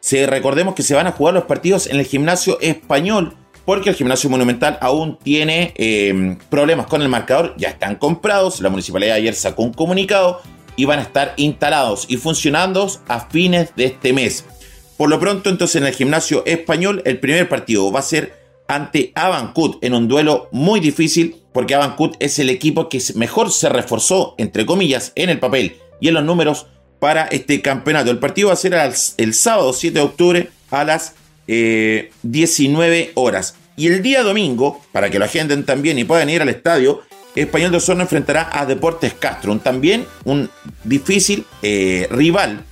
Se, 0.00 0.26
recordemos 0.26 0.74
que 0.74 0.82
se 0.82 0.96
van 0.96 1.06
a 1.06 1.12
jugar 1.12 1.34
los 1.34 1.44
partidos 1.44 1.86
en 1.86 2.00
el 2.00 2.04
gimnasio 2.04 2.58
español 2.60 3.36
porque 3.64 3.90
el 3.90 3.94
gimnasio 3.94 4.28
monumental 4.28 4.76
aún 4.80 5.16
tiene 5.22 5.72
eh, 5.76 6.36
problemas 6.48 6.86
con 6.86 7.00
el 7.00 7.08
marcador, 7.08 7.54
ya 7.56 7.68
están 7.68 7.94
comprados, 7.94 8.60
la 8.60 8.70
municipalidad 8.70 9.14
ayer 9.14 9.36
sacó 9.36 9.62
un 9.62 9.72
comunicado 9.72 10.40
y 10.74 10.84
van 10.84 10.98
a 10.98 11.02
estar 11.02 11.34
instalados 11.36 12.06
y 12.08 12.16
funcionando 12.16 12.90
a 13.06 13.20
fines 13.20 13.72
de 13.76 13.84
este 13.84 14.12
mes. 14.12 14.44
Por 15.00 15.08
lo 15.08 15.18
pronto 15.18 15.48
entonces 15.48 15.76
en 15.76 15.86
el 15.86 15.94
gimnasio 15.94 16.42
español 16.44 17.00
el 17.06 17.18
primer 17.20 17.48
partido 17.48 17.90
va 17.90 18.00
a 18.00 18.02
ser 18.02 18.34
ante 18.68 19.12
Abancut 19.14 19.82
en 19.82 19.94
un 19.94 20.08
duelo 20.08 20.50
muy 20.52 20.78
difícil 20.78 21.36
porque 21.54 21.74
Abancut 21.74 22.16
es 22.18 22.38
el 22.38 22.50
equipo 22.50 22.90
que 22.90 23.00
mejor 23.14 23.50
se 23.50 23.70
reforzó 23.70 24.34
entre 24.36 24.66
comillas 24.66 25.12
en 25.14 25.30
el 25.30 25.38
papel 25.38 25.76
y 26.00 26.08
en 26.08 26.14
los 26.14 26.24
números 26.24 26.66
para 26.98 27.24
este 27.28 27.62
campeonato. 27.62 28.10
El 28.10 28.18
partido 28.18 28.48
va 28.48 28.52
a 28.52 28.56
ser 28.56 28.74
el 29.16 29.32
sábado 29.32 29.72
7 29.72 29.98
de 29.98 30.04
octubre 30.04 30.50
a 30.70 30.84
las 30.84 31.14
19 31.46 33.00
eh, 33.00 33.12
horas. 33.14 33.54
Y 33.78 33.86
el 33.86 34.02
día 34.02 34.22
domingo, 34.22 34.82
para 34.92 35.08
que 35.08 35.18
lo 35.18 35.24
agenden 35.24 35.64
también 35.64 35.98
y 35.98 36.04
puedan 36.04 36.28
ir 36.28 36.42
al 36.42 36.50
estadio, 36.50 37.00
Español 37.34 37.70
de 37.70 37.78
Osorno 37.78 38.02
enfrentará 38.02 38.50
a 38.52 38.66
Deportes 38.66 39.14
Castro, 39.14 39.58
también 39.60 40.04
un 40.24 40.50
difícil 40.84 41.46
eh, 41.62 42.06
rival 42.10 42.66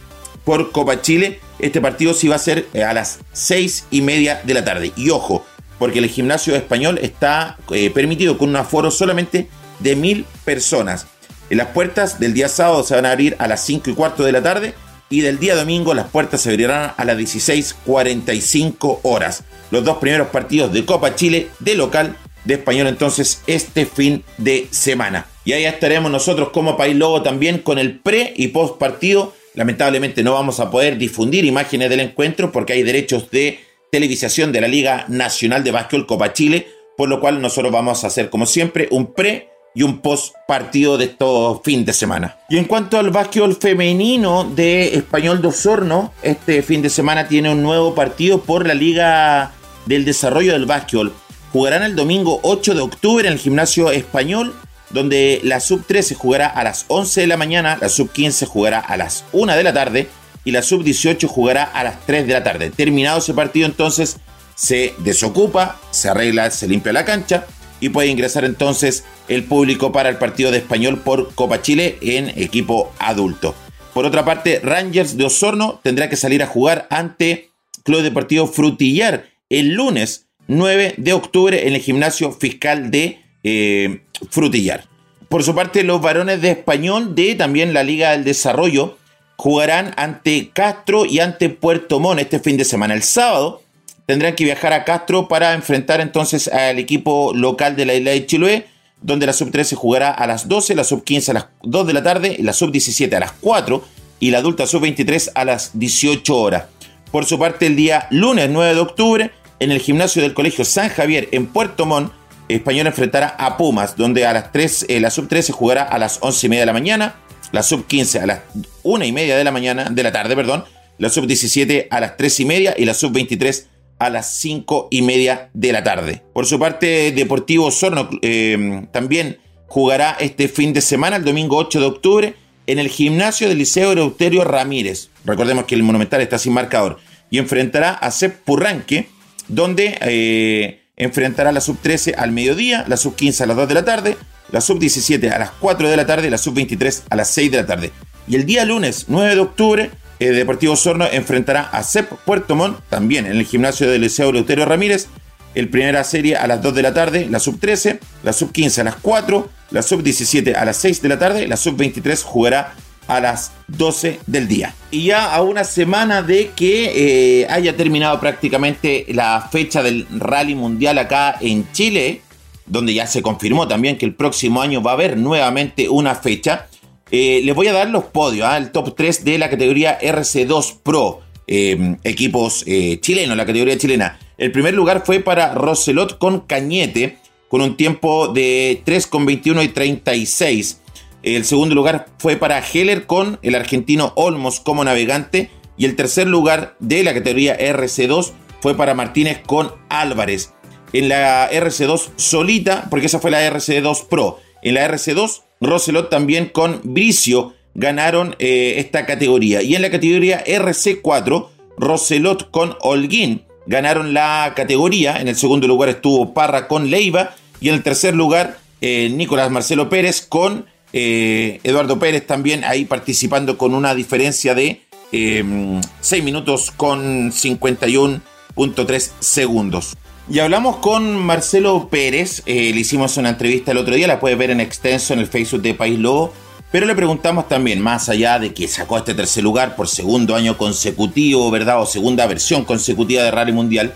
por 0.44 0.72
Copa 0.72 1.00
Chile. 1.00 1.40
Este 1.58 1.80
partido 1.80 2.14
sí 2.14 2.28
va 2.28 2.36
a 2.36 2.40
ser 2.40 2.66
eh, 2.74 2.84
a 2.84 2.92
las 2.92 3.20
6 3.32 3.86
y 3.90 4.02
media 4.02 4.40
de 4.44 4.54
la 4.54 4.64
tarde. 4.64 4.92
Y 4.96 5.10
ojo, 5.10 5.44
porque 5.78 5.98
el 5.98 6.08
gimnasio 6.08 6.54
español 6.56 6.98
está 7.02 7.56
permitido 7.94 8.36
con 8.38 8.48
un 8.50 8.56
aforo 8.56 8.90
solamente 8.90 9.48
de 9.78 9.96
mil 9.96 10.24
personas. 10.44 11.06
En 11.50 11.58
las 11.58 11.68
puertas 11.68 12.20
del 12.20 12.34
día 12.34 12.48
sábado 12.48 12.82
se 12.82 12.94
van 12.94 13.06
a 13.06 13.12
abrir 13.12 13.36
a 13.38 13.46
las 13.48 13.64
5 13.64 13.90
y 13.90 13.94
cuarto 13.94 14.24
de 14.24 14.32
la 14.32 14.42
tarde 14.42 14.74
y 15.10 15.20
del 15.20 15.38
día 15.38 15.54
domingo 15.56 15.94
las 15.94 16.08
puertas 16.08 16.42
se 16.42 16.50
abrirán 16.50 16.92
a 16.96 17.04
las 17.04 17.16
16.45 17.16 19.00
horas. 19.02 19.44
Los 19.70 19.84
dos 19.84 19.98
primeros 19.98 20.28
partidos 20.28 20.72
de 20.72 20.84
Copa 20.84 21.14
Chile 21.14 21.48
de 21.60 21.74
local 21.74 22.16
de 22.44 22.54
español 22.54 22.86
entonces 22.86 23.42
este 23.46 23.86
fin 23.86 24.24
de 24.36 24.68
semana. 24.70 25.26
Y 25.44 25.52
ahí 25.52 25.64
estaremos 25.64 26.10
nosotros 26.10 26.50
como 26.50 26.76
País 26.76 26.96
Lobo 26.96 27.22
también 27.22 27.58
con 27.58 27.78
el 27.78 27.98
pre 27.98 28.32
y 28.36 28.48
post 28.48 28.78
partido. 28.78 29.34
Lamentablemente 29.54 30.22
no 30.22 30.34
vamos 30.34 30.60
a 30.60 30.70
poder 30.70 30.98
difundir 30.98 31.44
imágenes 31.44 31.90
del 31.90 32.00
encuentro 32.00 32.52
porque 32.52 32.74
hay 32.74 32.82
derechos 32.82 33.30
de 33.30 33.60
televisación 33.90 34.52
de 34.52 34.60
la 34.60 34.68
Liga 34.68 35.04
Nacional 35.08 35.64
de 35.64 35.70
Básquetbol 35.70 36.06
Copa 36.06 36.32
Chile, 36.32 36.66
por 36.96 37.08
lo 37.08 37.20
cual 37.20 37.40
nosotros 37.40 37.72
vamos 37.72 38.04
a 38.04 38.08
hacer 38.08 38.30
como 38.30 38.46
siempre 38.46 38.88
un 38.90 39.14
pre 39.14 39.48
y 39.74 39.82
un 39.82 40.00
post 40.00 40.34
partido 40.46 40.98
de 40.98 41.08
todo 41.08 41.60
fin 41.62 41.84
de 41.84 41.92
semana. 41.92 42.38
Y 42.48 42.58
en 42.58 42.64
cuanto 42.64 42.98
al 42.98 43.10
básquetbol 43.10 43.54
femenino 43.54 44.44
de 44.44 44.96
Español 44.96 45.40
de 45.40 45.48
Osorno, 45.48 46.12
este 46.22 46.62
fin 46.62 46.82
de 46.82 46.90
semana 46.90 47.28
tiene 47.28 47.50
un 47.50 47.62
nuevo 47.62 47.94
partido 47.94 48.40
por 48.40 48.66
la 48.66 48.74
Liga 48.74 49.52
del 49.86 50.04
Desarrollo 50.04 50.52
del 50.52 50.66
Básquetbol. 50.66 51.12
Jugarán 51.52 51.82
el 51.82 51.96
domingo 51.96 52.40
8 52.42 52.74
de 52.74 52.80
octubre 52.80 53.26
en 53.26 53.34
el 53.34 53.38
gimnasio 53.38 53.90
español, 53.90 54.54
donde 54.90 55.40
la 55.42 55.60
sub 55.60 55.84
13 55.86 56.14
jugará 56.14 56.46
a 56.46 56.64
las 56.64 56.84
11 56.88 57.22
de 57.22 57.26
la 57.26 57.36
mañana, 57.36 57.78
la 57.80 57.88
sub 57.88 58.10
15 58.10 58.46
jugará 58.46 58.78
a 58.78 58.96
las 58.96 59.24
1 59.32 59.56
de 59.56 59.62
la 59.62 59.72
tarde 59.72 60.08
y 60.44 60.50
la 60.50 60.62
sub 60.62 60.82
18 60.82 61.28
jugará 61.28 61.64
a 61.64 61.84
las 61.84 62.06
3 62.06 62.26
de 62.26 62.32
la 62.32 62.42
tarde. 62.42 62.70
Terminado 62.70 63.18
ese 63.18 63.34
partido 63.34 63.66
entonces 63.66 64.16
se 64.54 64.94
desocupa, 64.98 65.80
se 65.90 66.08
arregla, 66.08 66.50
se 66.50 66.66
limpia 66.68 66.92
la 66.92 67.04
cancha 67.04 67.46
y 67.80 67.90
puede 67.90 68.08
ingresar 68.08 68.44
entonces 68.44 69.04
el 69.28 69.44
público 69.44 69.92
para 69.92 70.08
el 70.08 70.16
partido 70.16 70.50
de 70.50 70.58
español 70.58 71.00
por 71.00 71.34
Copa 71.34 71.62
Chile 71.62 71.98
en 72.00 72.30
equipo 72.30 72.92
adulto. 72.98 73.54
Por 73.94 74.04
otra 74.04 74.24
parte, 74.24 74.60
Rangers 74.62 75.16
de 75.16 75.24
Osorno 75.24 75.80
tendrá 75.82 76.08
que 76.08 76.16
salir 76.16 76.42
a 76.42 76.46
jugar 76.46 76.86
ante 76.90 77.50
Club 77.84 78.02
Deportivo 78.02 78.46
Frutillar 78.46 79.26
el 79.48 79.74
lunes 79.74 80.26
9 80.46 80.94
de 80.96 81.12
octubre 81.12 81.68
en 81.68 81.74
el 81.74 81.80
gimnasio 81.80 82.32
fiscal 82.32 82.90
de 82.90 83.22
eh, 83.42 84.02
Frutillar. 84.30 84.84
Por 85.28 85.42
su 85.42 85.54
parte, 85.54 85.84
los 85.84 86.00
varones 86.00 86.40
de 86.40 86.50
español 86.50 87.14
de 87.14 87.34
también 87.34 87.74
la 87.74 87.82
Liga 87.82 88.12
del 88.12 88.24
Desarrollo 88.24 88.96
jugarán 89.36 89.92
ante 89.96 90.50
Castro 90.50 91.04
y 91.04 91.20
ante 91.20 91.48
Puerto 91.48 92.00
Montt 92.00 92.20
este 92.20 92.40
fin 92.40 92.56
de 92.56 92.64
semana. 92.64 92.94
El 92.94 93.02
sábado 93.02 93.62
tendrán 94.06 94.34
que 94.34 94.44
viajar 94.44 94.72
a 94.72 94.84
Castro 94.84 95.28
para 95.28 95.52
enfrentar 95.52 96.00
entonces 96.00 96.48
al 96.48 96.78
equipo 96.78 97.32
local 97.34 97.76
de 97.76 97.84
la 97.84 97.94
isla 97.94 98.12
de 98.12 98.26
Chiloé, 98.26 98.66
donde 99.02 99.26
la 99.26 99.32
sub-13 99.32 99.74
jugará 99.74 100.10
a 100.10 100.26
las 100.26 100.48
12, 100.48 100.74
la 100.74 100.82
sub-15 100.82 101.28
a 101.28 101.32
las 101.34 101.46
2 101.62 101.86
de 101.86 101.92
la 101.92 102.02
tarde, 102.02 102.36
la 102.40 102.52
sub-17 102.52 103.14
a 103.14 103.20
las 103.20 103.32
4 103.32 103.84
y 104.18 104.30
la 104.30 104.38
adulta 104.38 104.66
sub-23 104.66 105.32
a 105.34 105.44
las 105.44 105.78
18 105.78 106.36
horas. 106.36 106.64
Por 107.12 107.24
su 107.24 107.38
parte, 107.38 107.66
el 107.66 107.76
día 107.76 108.08
lunes 108.10 108.48
9 108.50 108.74
de 108.74 108.80
octubre, 108.80 109.30
en 109.60 109.70
el 109.70 109.80
gimnasio 109.80 110.22
del 110.22 110.34
Colegio 110.34 110.64
San 110.64 110.88
Javier 110.88 111.28
en 111.32 111.46
Puerto 111.46 111.86
Montt, 111.86 112.12
Español 112.48 112.86
enfrentará 112.86 113.28
a 113.38 113.56
Pumas, 113.56 113.96
donde 113.96 114.26
a 114.26 114.32
las 114.32 114.52
3, 114.52 114.86
eh, 114.88 115.00
la 115.00 115.10
sub-13 115.10 115.52
jugará 115.52 115.82
a 115.82 115.98
las 115.98 116.18
11 116.22 116.46
y 116.46 116.50
media 116.50 116.62
de 116.62 116.66
la 116.66 116.72
mañana, 116.72 117.16
la 117.52 117.62
sub-15 117.62 118.20
a 118.20 118.26
las 118.26 118.40
1 118.82 119.04
y 119.04 119.12
media 119.12 119.36
de 119.36 119.44
la 119.44 119.50
mañana, 119.50 119.88
de 119.90 120.02
la 120.02 120.12
tarde, 120.12 120.34
perdón, 120.34 120.64
la 120.98 121.10
sub-17 121.10 121.88
a 121.90 122.00
las 122.00 122.16
3 122.16 122.40
y 122.40 122.44
media 122.44 122.74
y 122.76 122.84
la 122.84 122.94
sub-23 122.94 123.66
a 123.98 124.10
las 124.10 124.34
5 124.36 124.88
y 124.90 125.02
media 125.02 125.50
de 125.54 125.72
la 125.72 125.82
tarde. 125.82 126.22
Por 126.32 126.46
su 126.46 126.58
parte, 126.58 127.12
Deportivo 127.12 127.70
Sorno 127.70 128.08
eh, 128.22 128.86
también 128.92 129.38
jugará 129.66 130.16
este 130.18 130.48
fin 130.48 130.72
de 130.72 130.80
semana, 130.80 131.16
el 131.16 131.24
domingo 131.24 131.56
8 131.56 131.80
de 131.80 131.86
octubre, 131.86 132.34
en 132.66 132.78
el 132.78 132.88
gimnasio 132.88 133.48
del 133.48 133.58
Liceo 133.58 133.92
Eleuterio 133.92 134.44
Ramírez. 134.44 135.10
Recordemos 135.24 135.64
que 135.64 135.74
el 135.74 135.82
Monumental 135.82 136.20
está 136.20 136.38
sin 136.38 136.52
marcador. 136.52 136.98
Y 137.30 137.38
enfrentará 137.38 137.92
a 137.92 138.10
Sep 138.10 138.44
Purranque, 138.44 139.08
donde 139.48 139.98
eh, 140.02 140.82
enfrentará 140.98 141.50
la 141.52 141.60
sub-13 141.60 142.14
al 142.18 142.32
mediodía, 142.32 142.84
la 142.86 142.96
sub-15 142.96 143.40
a 143.40 143.46
las 143.46 143.56
2 143.56 143.68
de 143.68 143.74
la 143.74 143.84
tarde, 143.84 144.16
la 144.50 144.60
sub-17 144.60 145.32
a 145.32 145.38
las 145.38 145.50
4 145.52 145.88
de 145.88 145.96
la 145.96 146.06
tarde 146.06 146.26
y 146.26 146.30
la 146.30 146.38
sub-23 146.38 147.04
a 147.08 147.16
las 147.16 147.30
6 147.30 147.50
de 147.50 147.56
la 147.56 147.66
tarde. 147.66 147.92
Y 148.26 148.36
el 148.36 148.44
día 148.44 148.64
lunes 148.64 149.06
9 149.08 149.34
de 149.34 149.40
octubre 149.40 149.90
el 150.18 150.34
Deportivo 150.34 150.74
Sorno 150.74 151.06
enfrentará 151.10 151.68
a 151.70 151.82
CEP 151.84 152.10
Puerto 152.24 152.56
Montt, 152.56 152.80
también 152.88 153.26
en 153.26 153.32
el 153.32 153.44
gimnasio 153.44 153.88
del 153.88 154.00
Liceo 154.00 154.32
Leuterio 154.32 154.64
Ramírez, 154.64 155.06
el 155.54 155.68
primera 155.68 156.02
serie 156.04 156.36
a 156.36 156.46
las 156.46 156.60
2 156.60 156.74
de 156.74 156.82
la 156.82 156.92
tarde, 156.92 157.26
la 157.30 157.38
sub 157.38 157.60
13, 157.60 158.00
la 158.24 158.32
sub 158.32 158.52
15 158.52 158.80
a 158.80 158.84
las 158.84 158.96
4, 158.96 159.48
la 159.70 159.82
sub 159.82 160.02
17 160.02 160.54
a 160.54 160.64
las 160.64 160.76
6 160.78 161.02
de 161.02 161.08
la 161.08 161.18
tarde, 161.18 161.46
la 161.46 161.56
sub 161.56 161.76
23 161.76 162.22
jugará 162.22 162.74
a 163.08 163.20
las 163.20 163.52
12 163.66 164.20
del 164.26 164.46
día. 164.46 164.74
Y 164.90 165.06
ya 165.06 165.34
a 165.34 165.42
una 165.42 165.64
semana 165.64 166.22
de 166.22 166.50
que 166.54 167.40
eh, 167.42 167.46
haya 167.50 167.76
terminado 167.76 168.20
prácticamente 168.20 169.06
la 169.08 169.48
fecha 169.50 169.82
del 169.82 170.06
rally 170.10 170.54
mundial 170.54 170.98
acá 170.98 171.36
en 171.40 171.70
Chile, 171.72 172.20
donde 172.66 172.94
ya 172.94 173.06
se 173.06 173.22
confirmó 173.22 173.66
también 173.66 173.98
que 173.98 174.06
el 174.06 174.14
próximo 174.14 174.62
año 174.62 174.82
va 174.82 174.92
a 174.92 174.94
haber 174.94 175.16
nuevamente 175.16 175.88
una 175.88 176.14
fecha. 176.14 176.68
Eh, 177.10 177.40
les 177.42 177.54
voy 177.54 177.66
a 177.68 177.72
dar 177.72 177.88
los 177.88 178.04
podios, 178.04 178.46
¿ah? 178.46 178.58
el 178.58 178.70
top 178.70 178.94
3 178.94 179.24
de 179.24 179.38
la 179.38 179.48
categoría 179.48 179.98
RC2 179.98 180.76
Pro, 180.82 181.22
em, 181.46 181.96
equipos 182.04 182.62
eh, 182.66 182.98
chilenos, 183.00 183.36
la 183.36 183.46
categoría 183.46 183.78
chilena. 183.78 184.18
El 184.36 184.52
primer 184.52 184.74
lugar 184.74 185.02
fue 185.04 185.20
para 185.20 185.54
Roselot 185.54 186.18
con 186.18 186.40
Cañete, 186.40 187.16
con 187.48 187.62
un 187.62 187.76
tiempo 187.76 188.28
de 188.28 188.82
3,21 188.84 189.64
y 189.64 189.68
36. 189.68 190.80
El 191.22 191.44
segundo 191.44 191.74
lugar 191.74 192.06
fue 192.18 192.36
para 192.36 192.60
Heller 192.60 193.06
con 193.06 193.38
el 193.42 193.54
argentino 193.54 194.12
Olmos 194.16 194.60
como 194.60 194.84
navegante. 194.84 195.50
Y 195.76 195.84
el 195.84 195.96
tercer 195.96 196.26
lugar 196.26 196.76
de 196.80 197.04
la 197.04 197.14
categoría 197.14 197.56
RC2 197.56 198.32
fue 198.60 198.74
para 198.76 198.94
Martínez 198.94 199.40
con 199.46 199.72
Álvarez. 199.88 200.54
En 200.92 201.08
la 201.08 201.50
RC2 201.50 202.10
solita, 202.16 202.86
porque 202.90 203.06
esa 203.06 203.20
fue 203.20 203.30
la 203.30 203.48
RC2 203.48 204.06
Pro. 204.08 204.38
En 204.62 204.74
la 204.74 204.88
RC2 204.88 205.42
Roselot 205.60 206.10
también 206.10 206.46
con 206.46 206.80
Bricio 206.82 207.54
ganaron 207.74 208.34
eh, 208.38 208.74
esta 208.78 209.06
categoría. 209.06 209.62
Y 209.62 209.74
en 209.74 209.82
la 209.82 209.90
categoría 209.90 210.44
RC4, 210.44 211.48
Roselot 211.76 212.50
con 212.50 212.76
Holguín 212.80 213.44
ganaron 213.66 214.14
la 214.14 214.52
categoría. 214.56 215.20
En 215.20 215.28
el 215.28 215.36
segundo 215.36 215.66
lugar 215.68 215.88
estuvo 215.88 216.34
Parra 216.34 216.66
con 216.68 216.90
Leiva. 216.90 217.34
Y 217.60 217.68
en 217.68 217.74
el 217.74 217.82
tercer 217.82 218.14
lugar, 218.14 218.58
eh, 218.80 219.10
Nicolás 219.12 219.50
Marcelo 219.50 219.88
Pérez 219.88 220.22
con 220.22 220.66
eh, 220.92 221.60
Eduardo 221.64 221.98
Pérez 221.98 222.26
también 222.26 222.64
ahí 222.64 222.84
participando 222.84 223.58
con 223.58 223.74
una 223.74 223.94
diferencia 223.94 224.54
de 224.54 224.82
6 225.10 226.24
minutos 226.24 226.70
con 226.70 227.32
51.3 227.32 229.10
segundos. 229.20 229.96
Y 230.30 230.40
hablamos 230.40 230.76
con 230.76 231.16
Marcelo 231.16 231.88
Pérez, 231.88 232.42
eh, 232.44 232.70
le 232.74 232.80
hicimos 232.80 233.16
una 233.16 233.30
entrevista 233.30 233.72
el 233.72 233.78
otro 233.78 233.94
día, 233.94 234.06
la 234.06 234.20
puedes 234.20 234.36
ver 234.36 234.50
en 234.50 234.60
extenso 234.60 235.14
en 235.14 235.20
el 235.20 235.26
Facebook 235.26 235.62
de 235.62 235.72
País 235.72 235.98
Lobo, 235.98 236.34
pero 236.70 236.84
le 236.84 236.94
preguntamos 236.94 237.48
también, 237.48 237.80
más 237.80 238.10
allá 238.10 238.38
de 238.38 238.52
que 238.52 238.68
sacó 238.68 238.98
este 238.98 239.14
tercer 239.14 239.42
lugar 239.42 239.74
por 239.74 239.88
segundo 239.88 240.34
año 240.36 240.58
consecutivo, 240.58 241.50
¿verdad? 241.50 241.80
O 241.80 241.86
segunda 241.86 242.26
versión 242.26 242.66
consecutiva 242.66 243.22
de 243.22 243.30
Rally 243.30 243.52
Mundial, 243.52 243.94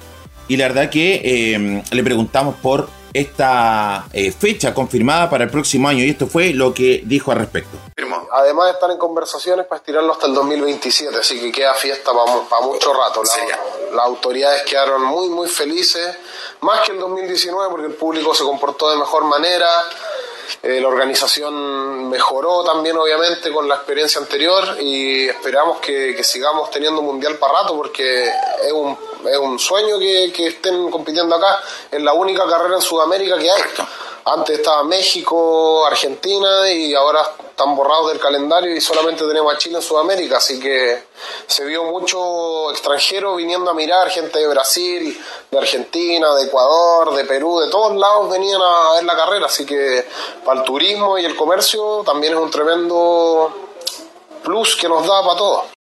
y 0.49 0.57
la 0.57 0.69
verdad 0.69 0.89
que 0.89 1.21
eh, 1.23 1.83
le 1.91 2.03
preguntamos 2.03 2.55
por 2.63 2.89
esta 3.13 4.07
eh, 4.13 4.33
fecha 4.33 4.75
confirmada 4.75 5.29
para 5.29 5.45
el 5.45 5.51
próximo 5.51 5.89
año 5.89 6.05
y 6.05 6.11
esto 6.11 6.27
fue 6.27 6.53
lo 6.53 6.73
que 6.73 7.03
dijo 7.05 7.33
al 7.33 7.39
respecto. 7.39 7.79
Además 8.35 8.73
están 8.73 8.91
en 8.93 8.99
conversaciones 8.99 9.67
para 9.67 9.79
estirarlo 9.79 10.13
hasta 10.13 10.27
el 10.27 10.35
2027, 10.35 11.17
así 11.19 11.39
que 11.39 11.53
queda 11.53 11.75
fiesta 11.75 12.13
para, 12.49 12.63
mucho 12.63 12.93
rato. 12.95 13.23
las 13.23 14.07
autoridades 14.07 14.63
quedaron 14.63 15.03
muy, 15.03 15.29
muy 15.29 15.49
felices, 15.49 16.17
más 16.61 16.81
que 16.81 16.93
el 16.93 16.99
2019 16.99 17.71
porque 17.71 17.87
el 17.87 17.95
público 17.95 18.35
se 18.35 18.45
comportó 18.45 18.91
de 18.91 18.97
mejor 18.97 19.25
manera. 19.25 19.69
Eh, 20.63 20.81
la 20.81 20.89
organización 20.89 22.09
mejoró 22.09 22.65
también, 22.65 22.97
obviamente, 22.97 23.51
con 23.53 23.69
la 23.69 23.77
experiencia 23.77 24.21
anterior 24.21 24.77
y 24.81 25.29
esperamos 25.29 25.81
que, 25.81 26.23
sigamos 26.25 26.71
teniendo 26.71 27.03
mundial 27.03 27.37
para 27.37 27.61
rato 27.61 27.77
porque 27.77 28.25
es 28.25 28.73
un, 28.73 28.97
es 29.31 29.39
un 29.39 29.59
sueño 29.59 29.99
que, 29.99 30.33
que, 30.33 30.49
estén 30.49 30.91
compitiendo 30.91 31.37
acá. 31.37 31.61
Es 31.91 32.03
la 32.03 32.13
única 32.13 32.47
carrera 32.49 32.77
en 32.77 32.83
Sudamérica 32.83 33.39
que 33.39 33.51
hay. 33.51 33.63
Antes 34.25 34.59
estaba 34.59 34.85
México, 34.85 35.85
Argentina 35.85 36.71
y 36.71 36.95
ahora 36.95 37.29
están 37.51 37.75
borrados 37.75 38.09
del 38.09 38.21
calendario 38.21 38.75
y 38.75 38.81
solamente 38.81 39.27
tenemos 39.27 39.53
a 39.53 39.59
Chile 39.59 39.77
en 39.77 39.83
Sudamérica, 39.83 40.37
así 40.37 40.61
que 40.61 41.05
se 41.47 41.65
vio 41.65 41.85
mucho 41.85 42.71
extranjero 42.71 43.35
viniendo 43.35 43.71
a 43.71 43.75
mirar, 43.75 44.09
gente 44.11 44.39
de 44.39 44.47
Brasil, 44.47 45.21
de 45.51 45.59
Argentina, 45.59 46.35
de 46.37 46.45
Ecuador, 46.45 47.15
de 47.17 47.25
Perú, 47.25 47.59
de 47.59 47.69
todos 47.69 47.97
lados 47.97 48.31
venían 48.31 48.61
a 48.63 48.95
ver 48.95 49.05
la 49.05 49.17
carrera, 49.17 49.47
así 49.47 49.67
que 49.67 50.07
para 50.45 50.61
el 50.61 50.65
turismo 50.65 51.19
y 51.19 51.25
el 51.25 51.35
comercio 51.35 52.05
también 52.07 52.35
es 52.35 52.39
un 52.39 52.51
tremendo 52.51 53.53
plus 54.45 54.77
que 54.77 54.89
nos 54.89 55.05
da 55.05 55.21
para 55.23 55.37
todos. 55.37 55.72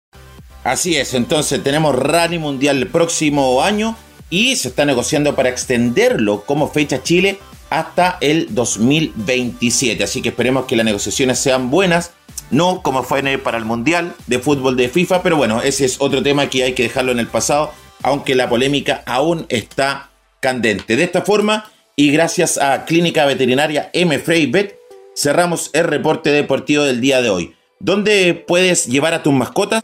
Así 0.63 0.95
es, 0.95 1.15
entonces 1.15 1.63
tenemos 1.63 1.95
Rally 1.95 2.37
Mundial 2.37 2.77
el 2.77 2.87
próximo 2.87 3.63
año 3.63 3.95
y 4.29 4.55
se 4.55 4.67
está 4.67 4.85
negociando 4.85 5.35
para 5.35 5.49
extenderlo 5.49 6.43
como 6.45 6.69
fecha 6.69 7.01
Chile 7.01 7.39
hasta 7.71 8.17
el 8.21 8.53
2027. 8.53 10.03
Así 10.03 10.21
que 10.21 10.29
esperemos 10.29 10.65
que 10.65 10.75
las 10.75 10.85
negociaciones 10.85 11.39
sean 11.39 11.71
buenas. 11.71 12.11
No 12.51 12.83
como 12.83 13.03
fue 13.03 13.37
para 13.39 13.57
el 13.57 13.65
Mundial 13.65 14.13
de 14.27 14.39
Fútbol 14.39 14.75
de 14.75 14.89
FIFA, 14.89 15.23
pero 15.23 15.37
bueno, 15.37 15.61
ese 15.61 15.85
es 15.85 15.95
otro 15.99 16.21
tema 16.21 16.49
que 16.49 16.63
hay 16.63 16.73
que 16.73 16.83
dejarlo 16.83 17.11
en 17.11 17.19
el 17.19 17.27
pasado, 17.27 17.71
aunque 18.03 18.35
la 18.35 18.49
polémica 18.49 19.03
aún 19.05 19.45
está 19.49 20.09
candente. 20.41 20.95
De 20.95 21.03
esta 21.03 21.21
forma, 21.21 21.71
y 21.95 22.11
gracias 22.11 22.57
a 22.57 22.85
Clínica 22.85 23.25
Veterinaria 23.25 23.89
M. 23.93 24.19
Frey 24.19 24.47
Vet, 24.47 24.77
cerramos 25.15 25.69
el 25.73 25.85
reporte 25.85 26.29
deportivo 26.29 26.83
del 26.83 27.01
día 27.01 27.21
de 27.21 27.29
hoy. 27.29 27.55
¿Dónde 27.79 28.33
puedes 28.33 28.85
llevar 28.85 29.13
a 29.13 29.23
tus 29.23 29.33
mascotas? 29.33 29.83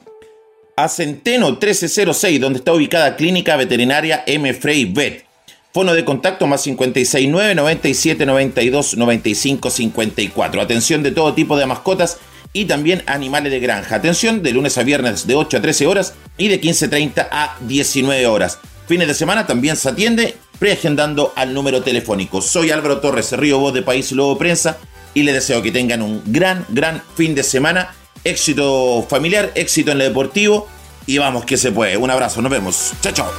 A 0.80 0.90
Centeno 0.90 1.50
1306, 1.50 2.40
donde 2.40 2.60
está 2.60 2.72
ubicada 2.72 3.16
Clínica 3.16 3.56
Veterinaria 3.56 4.24
M. 4.28 4.54
Frey 4.54 4.86
Vet. 4.86 5.26
Fono 5.74 5.96
de 5.96 6.06
contacto 6.06 6.46
más 6.46 6.62
569 6.62 7.56
97 7.56 8.28
92 8.28 8.96
95 8.96 9.72
54. 9.72 10.62
Atención 10.62 11.02
de 11.02 11.10
todo 11.10 11.34
tipo 11.34 11.58
de 11.58 11.66
mascotas 11.66 12.20
y 12.54 12.66
también 12.66 13.02
animales 13.08 13.52
de 13.52 13.60
granja. 13.60 13.96
Atención 13.96 14.44
de 14.44 14.52
lunes 14.52 14.78
a 14.78 14.84
viernes 14.84 15.26
de 15.26 15.34
8 15.34 15.58
a 15.58 15.62
13 15.62 15.88
horas 15.88 16.14
y 16.38 16.48
de 16.48 16.62
15.30 16.62 17.28
a 17.32 17.58
19 17.62 18.28
horas. 18.28 18.60
Fines 18.88 19.08
de 19.08 19.16
semana 19.16 19.48
también 19.48 19.78
se 19.78 19.90
atiende 19.90 20.36
preagendando 20.60 21.34
al 21.36 21.56
número 21.56 21.82
telefónico. 21.82 22.40
Soy 22.40 22.70
Álvaro 22.70 23.00
Torres, 23.00 23.32
Río 23.32 23.58
Voz 23.58 23.74
de 23.74 23.82
País 23.82 24.12
Lobo 24.12 24.38
Prensa 24.38 24.78
y 25.16 25.24
les 25.24 25.34
deseo 25.34 25.64
que 25.64 25.72
tengan 25.72 26.04
un 26.04 26.22
gran, 26.28 26.68
gran 26.70 27.02
fin 27.16 27.34
de 27.34 27.42
semana. 27.42 27.96
Éxito 28.28 29.06
familiar, 29.10 29.52
éxito 29.56 29.92
en 29.92 30.02
el 30.02 30.10
deportivo 30.10 30.68
y 31.06 31.18
vamos 31.18 31.46
que 31.46 31.58
se 31.58 31.72
puede. 31.72 31.98
Un 31.98 32.12
abrazo, 32.12 32.42
nos 32.42 32.52
vemos. 32.52 32.94
Chao, 33.02 33.14
chao. 33.14 33.32